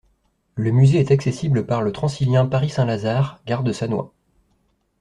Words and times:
Le 0.55 0.71
musée 0.71 0.99
est 0.99 1.11
accessible 1.11 1.63
par 1.67 1.83
le 1.83 1.91
Transilien 1.91 2.47
Paris 2.47 2.71
Saint-Lazare, 2.71 3.39
gare 3.45 3.61
de 3.61 3.71
Sannois. 3.71 4.11